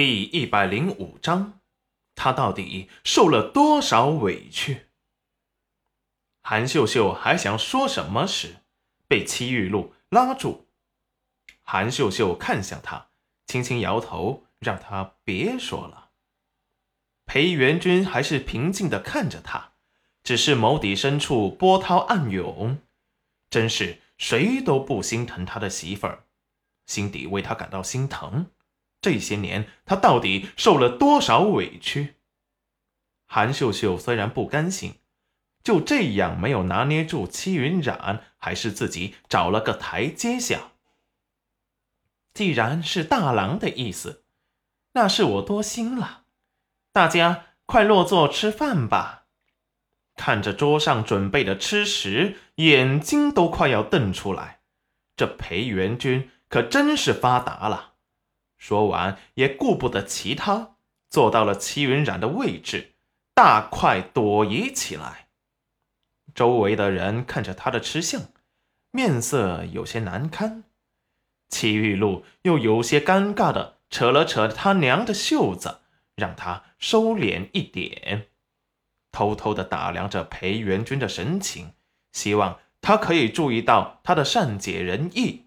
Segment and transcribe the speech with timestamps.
[0.00, 1.60] 第一百零五章，
[2.14, 4.86] 他到底受了多少委屈？
[6.40, 8.58] 韩秀秀还想说什么时，
[9.08, 10.68] 被戚玉露拉住。
[11.62, 13.08] 韩秀秀看向他，
[13.46, 16.10] 轻轻摇头，让他别说了。
[17.26, 19.72] 裴元君还是平静的看着他，
[20.22, 22.78] 只是眸底深处波涛暗涌，
[23.50, 26.22] 真是谁都不心疼他的媳妇儿，
[26.86, 28.52] 心底为他感到心疼。
[29.00, 32.16] 这些年他到底受了多少委屈？
[33.26, 34.94] 韩秀秀虽然不甘心，
[35.62, 40.72] 就这样没有拿捏住戚云染，还是自己找了个台阶下。
[42.32, 44.24] 既然是大郎的意思，
[44.92, 46.24] 那是我多心了。
[46.92, 49.26] 大家快落座吃饭吧。
[50.16, 54.60] 看着桌上准备的吃食，眼睛都快要瞪出来。
[55.16, 57.94] 这裴元君可真是发达了。
[58.58, 60.76] 说完，也顾不得其他，
[61.08, 62.92] 坐到了戚云染的位置，
[63.32, 65.28] 大快朵颐起来。
[66.34, 68.20] 周围的人看着他的吃相，
[68.90, 70.64] 面色有些难堪。
[71.48, 75.80] 戚玉露又有些尴尬的扯了扯他娘的袖子。
[76.18, 78.26] 让他收敛一点，
[79.12, 81.74] 偷偷的打量着裴元君的神情，
[82.10, 85.46] 希望他可以注意到他的善解人意，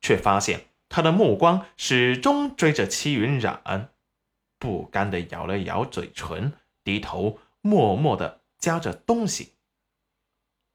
[0.00, 3.92] 却发现他的目光始终追着戚云染，
[4.58, 6.52] 不甘的咬了咬嘴唇，
[6.84, 9.54] 低头默默的夹着东西。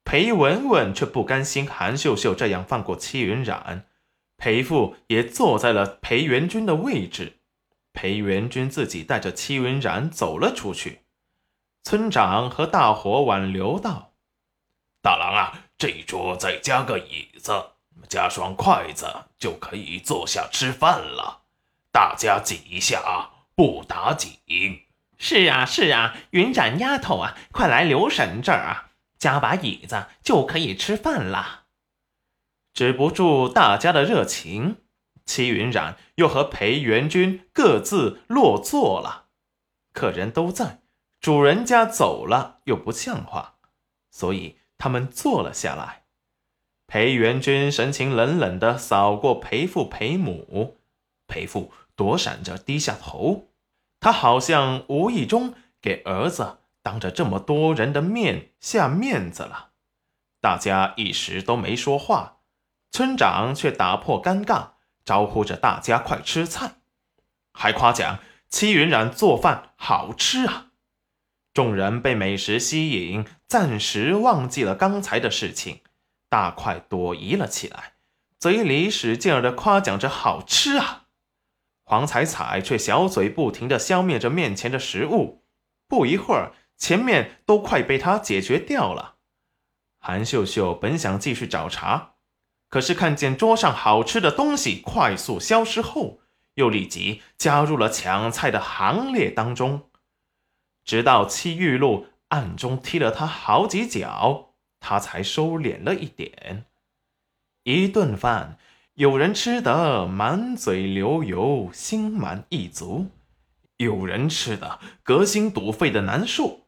[0.05, 3.88] 裴文文却不甘心韩秀秀这样放过戚云染，
[4.38, 7.39] 裴父也坐在了裴元君的位置。
[7.91, 11.02] 裴元君自己带着戚云染走了出去。
[11.83, 14.13] 村长和大伙挽留道
[15.03, 17.52] ：“大郎啊，这一桌再加个椅子，
[18.08, 19.06] 加双筷子，
[19.38, 21.44] 就可以坐下吃饭了。
[21.92, 24.40] 大家挤一下啊，不打紧。
[25.18, 31.64] ”“是啊，是啊，云染丫头啊，快来刘婶这儿啊，加把椅子就可以吃饭了。”
[32.73, 34.82] 止不住大家的热情。
[35.26, 39.30] 戚云染又和裴元君各自落座了，
[39.92, 40.82] 客人都在，
[41.20, 43.55] 主人家走了又不像话，
[44.11, 46.05] 所以他们坐了下来。
[46.95, 50.78] 裴元君神情冷冷的扫过裴父裴母，
[51.28, 53.50] 裴父躲闪着低下头，
[54.00, 59.72] 他好像无意中给儿子当着这么多人的面下面子了。
[60.39, 62.38] 大家一时都没说话，
[62.94, 64.70] 村长却打破尴尬。
[65.04, 66.76] 招呼着大家快吃菜，
[67.52, 70.67] 还夸奖戚云染做饭好吃啊！
[71.54, 75.82] 众人被美食吸引，暂时忘记了刚才的事情，
[76.36, 77.94] 大快朵颐了起来，
[78.38, 81.04] 嘴里使劲儿的夸奖着好吃啊！
[81.86, 85.46] 黄彩彩却小嘴不停的消灭着面前的食物，
[85.88, 89.16] 不一会儿，前面都快被他解决掉了。
[89.98, 92.16] 韩秀秀本想继续找茬。
[92.67, 96.20] 可是看见桌上好吃的东西快速消失后，
[96.56, 99.90] 又立即加入了抢菜的行列当中，
[100.84, 104.45] 直到戚玉露暗中踢了他好几脚，
[104.88, 106.66] 他才收敛了一点。
[107.64, 108.60] 一顿饭，
[108.94, 113.08] 有人吃得满嘴流油、心满意足，
[113.78, 116.68] 有人吃得隔心堵肺的难受，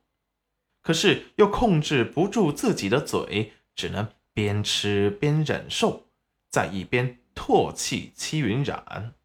[0.81, 4.09] 可是又控制不住自己的嘴，只能。
[4.33, 6.05] 边吃边忍受，
[6.51, 9.15] 在一边唾弃戚云染。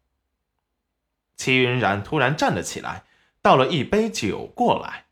[1.37, 3.03] 戚云染突然站了起来，
[3.39, 5.05] 倒了一杯酒过来。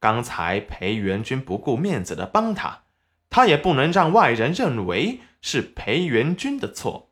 [0.00, 2.81] 刚才裴元君不顾面子的帮他，
[3.32, 7.10] 他也不能让外人认为是裴元君的错。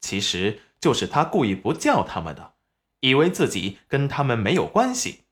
[0.00, 2.54] 其实就是他故意不叫他们的，
[3.00, 5.24] 以为自己跟他们没有关系。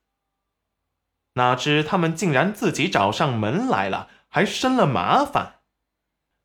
[1.34, 5.61] 哪知他们竟然自己找上门来了，还生了麻烦。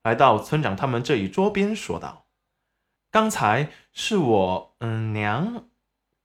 [0.04, 2.28] 来到村长他们这一桌边，说道
[3.10, 5.70] ：“刚才是我，嗯，娘，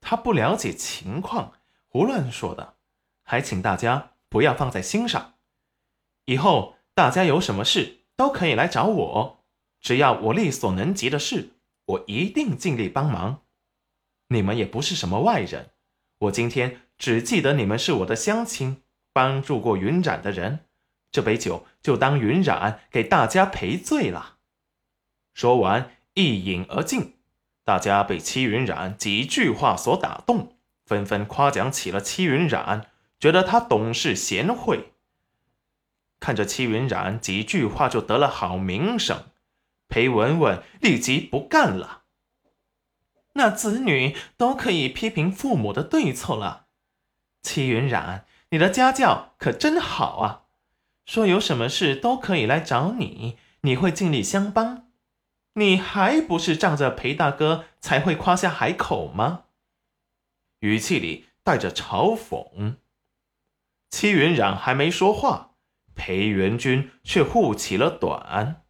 [0.02, 1.54] 她不了解情况，
[1.86, 2.74] 胡乱说的，
[3.22, 5.34] 还请大家不要放在心上。
[6.26, 9.44] 以后大家有什么事都可以来找我，
[9.80, 11.50] 只要我力所能及的事，
[11.86, 13.42] 我一定尽力帮忙。
[14.30, 15.70] 你们也不是什么外人，
[16.18, 20.66] 我今天只记得你们是我的乡亲，帮助过云染的人。”
[21.12, 24.38] 这杯酒就当云染给大家赔罪了。
[25.34, 27.14] 说完，一饮而尽。
[27.64, 32.90] 大家被戚云染几句话所打动，纷纷夸奖起了戚云染，
[33.20, 34.94] 觉得他懂事贤惠。
[36.20, 39.24] 看着戚云染几句话就得了好名声，
[39.88, 42.02] 裴文文立即不干了
[43.34, 46.66] ：“那子女都可以批评父母的对错了。
[47.42, 50.42] 戚云染，你的家教可真好啊！
[51.06, 54.88] 说有什么事都可以来找你，你会尽力相帮。
[55.54, 59.44] 你还不是仗着裴大哥才会夸下海口吗？
[60.60, 62.76] 语气里带着嘲讽。
[63.88, 65.47] 戚云染还没说话，
[65.98, 68.62] 裴元君却护起了短。